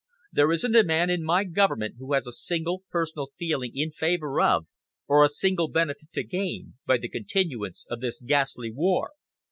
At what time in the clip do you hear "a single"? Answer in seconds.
2.25-2.81, 5.23-5.67